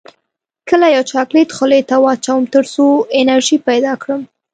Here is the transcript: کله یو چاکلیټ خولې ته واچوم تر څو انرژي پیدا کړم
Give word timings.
کله 0.69 0.87
یو 0.95 1.03
چاکلیټ 1.11 1.49
خولې 1.57 1.81
ته 1.89 1.95
واچوم 2.03 2.43
تر 2.53 2.63
څو 2.73 2.85
انرژي 3.19 3.57
پیدا 3.69 3.93
کړم 4.01 4.21